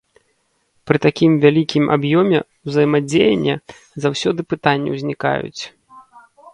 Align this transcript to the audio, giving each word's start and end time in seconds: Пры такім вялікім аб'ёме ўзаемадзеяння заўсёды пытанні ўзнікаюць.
Пры 0.91 0.97
такім 1.05 1.31
вялікім 1.43 1.85
аб'ёме 1.97 2.39
ўзаемадзеяння 2.71 3.55
заўсёды 4.07 4.39
пытанні 4.57 4.89
ўзнікаюць. 4.99 5.61